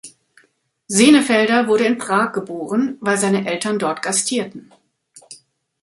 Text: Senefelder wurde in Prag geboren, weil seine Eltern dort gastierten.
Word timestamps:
Senefelder 0.87 1.67
wurde 1.67 1.83
in 1.85 1.99
Prag 1.99 2.31
geboren, 2.33 2.97
weil 3.01 3.19
seine 3.19 3.45
Eltern 3.45 3.77
dort 3.77 4.01
gastierten. 4.01 4.71